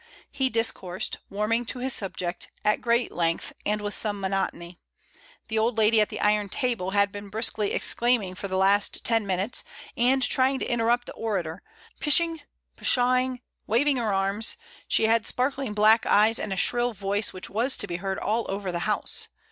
He 0.31 0.49
discoursed, 0.49 1.17
warming 1.29 1.63
to 1.65 1.77
his 1.77 1.93
subject, 1.93 2.49
at 2.65 2.81
great 2.81 3.11
length 3.11 3.53
and 3.67 3.81
with 3.81 3.93
some 3.93 4.19
monotony. 4.19 4.79
The 5.47 5.59
old 5.59 5.77
lady, 5.77 6.01
at 6.01 6.09
the 6.09 6.15
48 6.15 6.17
MRS. 6.17 6.23
DYMOND. 6.23 6.39
iron 6.39 6.49
table, 6.49 6.89
had 6.89 7.11
been 7.11 7.29
briskly 7.29 7.71
exclaiming 7.71 8.33
for 8.33 8.47
the 8.47 8.57
last 8.57 9.03
ten 9.05 9.27
minutes 9.27 9.63
and 9.95 10.23
trying 10.23 10.57
to 10.57 10.65
interrupt 10.65 11.05
the 11.05 11.13
orator, 11.13 11.61
pish 11.99 12.19
ing, 12.19 12.41
pshawing, 12.79 13.41
waving 13.67 13.97
her 13.97 14.11
arms: 14.11 14.57
she 14.87 15.03
had 15.05 15.27
sparkling 15.27 15.75
black 15.75 16.07
eyes 16.07 16.39
and 16.39 16.51
a 16.51 16.57
shrill 16.57 16.93
voice 16.93 17.31
which 17.31 17.47
was 17.51 17.77
to 17.77 17.85
be 17.85 17.97
heard 17.97 18.17
all 18.17 18.49
over 18.49 18.71
the 18.71 18.79
house. 18.89 19.27